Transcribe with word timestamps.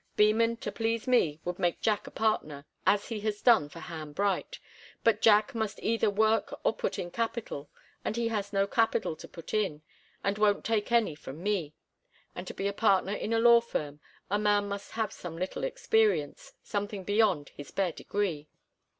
Beman, 0.17 0.57
to 0.61 0.71
please 0.71 1.05
me, 1.07 1.39
would 1.45 1.59
make 1.59 1.79
Jack 1.79 2.07
a 2.07 2.09
partner, 2.09 2.65
as 2.87 3.09
he 3.09 3.19
has 3.19 3.39
done 3.39 3.69
for 3.69 3.81
Ham 3.81 4.13
Bright. 4.13 4.57
But 5.03 5.21
Jack 5.21 5.53
must 5.53 5.77
either 5.83 6.09
work 6.09 6.51
or 6.63 6.73
put 6.75 6.97
in 6.97 7.11
capital, 7.11 7.69
and 8.03 8.15
he 8.15 8.29
has 8.29 8.51
no 8.51 8.65
capital 8.65 9.15
to 9.15 9.27
put 9.27 9.53
in, 9.53 9.83
and 10.23 10.39
won't 10.39 10.65
take 10.65 10.91
any 10.91 11.13
from 11.13 11.43
me. 11.43 11.75
And 12.33 12.47
to 12.47 12.53
be 12.55 12.67
a 12.67 12.73
partner 12.73 13.13
in 13.13 13.31
a 13.31 13.37
law 13.37 13.61
firm, 13.61 13.99
a 14.27 14.39
man 14.39 14.67
must 14.67 14.93
have 14.93 15.13
some 15.13 15.37
little 15.37 15.63
experience 15.63 16.53
something 16.63 17.03
beyond 17.03 17.49
his 17.49 17.69
bare 17.69 17.91
degree. 17.91 18.47